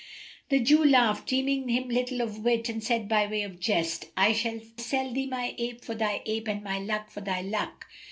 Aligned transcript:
The 0.49 0.59
Jew 0.59 0.83
laughed, 0.83 1.27
deeming 1.27 1.69
him 1.69 1.87
little 1.87 2.21
of 2.21 2.39
wit, 2.43 2.69
and 2.69 2.83
said 2.83 3.07
by 3.07 3.27
way 3.27 3.43
of 3.43 3.59
jest, 3.59 4.05
"I 4.17 4.33
sell 4.33 5.13
thee 5.13 5.27
my 5.27 5.53
ape 5.59 5.85
for 5.85 5.93
thy 5.93 6.23
ape 6.25 6.47
and 6.47 6.63
my 6.63 6.79
luck 6.79 7.11
for 7.11 7.21
thy 7.21 7.41
luck. 7.41 7.85